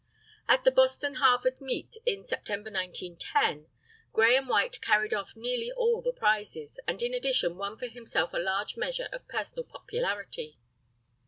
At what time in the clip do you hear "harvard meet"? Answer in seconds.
1.17-1.95